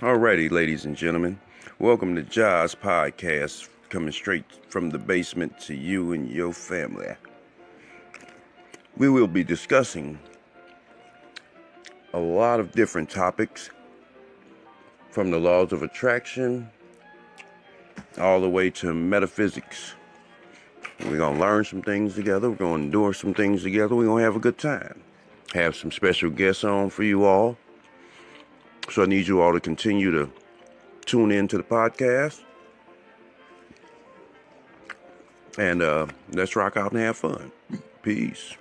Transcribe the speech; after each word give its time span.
Alrighty, 0.00 0.50
ladies 0.50 0.84
and 0.86 0.96
gentlemen, 0.96 1.38
welcome 1.78 2.16
to 2.16 2.22
Jaws 2.22 2.74
Podcast, 2.74 3.68
coming 3.90 4.10
straight 4.10 4.44
from 4.68 4.90
the 4.90 4.98
basement 4.98 5.60
to 5.60 5.74
you 5.74 6.12
and 6.12 6.28
your 6.28 6.52
family. 6.52 7.14
We 8.96 9.08
will 9.08 9.28
be 9.28 9.44
discussing 9.44 10.18
a 12.12 12.18
lot 12.18 12.58
of 12.58 12.72
different 12.72 13.08
topics 13.08 13.70
from 15.10 15.30
the 15.30 15.38
laws 15.38 15.72
of 15.72 15.84
attraction 15.84 16.68
all 18.18 18.40
the 18.40 18.50
way 18.50 18.70
to 18.70 18.92
metaphysics. 18.92 19.94
We're 21.04 21.18
going 21.18 21.34
to 21.34 21.40
learn 21.40 21.62
some 21.62 21.82
things 21.82 22.16
together. 22.16 22.50
We're 22.50 22.56
going 22.56 22.80
to 22.80 22.84
endure 22.86 23.12
some 23.12 23.32
things 23.32 23.62
together. 23.62 23.94
We're 23.94 24.06
going 24.06 24.22
to 24.22 24.24
have 24.24 24.36
a 24.36 24.40
good 24.40 24.58
time. 24.58 25.04
Have 25.52 25.76
some 25.76 25.92
special 25.92 26.30
guests 26.30 26.64
on 26.64 26.90
for 26.90 27.04
you 27.04 27.24
all. 27.24 27.56
So 28.94 29.02
I 29.02 29.06
need 29.06 29.26
you 29.26 29.42
all 29.42 29.52
to 29.52 29.58
continue 29.58 30.12
to 30.12 30.30
tune 31.04 31.32
in 31.32 31.48
to 31.48 31.56
the 31.56 31.64
podcast. 31.64 32.42
And 35.58 35.82
uh, 35.82 36.06
let's 36.30 36.54
rock 36.54 36.76
out 36.76 36.92
and 36.92 37.00
have 37.00 37.16
fun. 37.16 37.50
Peace. 38.02 38.54